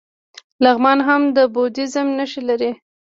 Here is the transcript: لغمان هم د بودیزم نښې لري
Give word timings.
لغمان 0.63 0.99
هم 1.07 1.21
د 1.35 1.37
بودیزم 1.53 2.07
نښې 2.17 2.41
لري 2.49 2.71